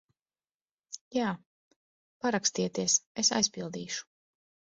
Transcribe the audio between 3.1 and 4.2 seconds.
es aizpildīšu.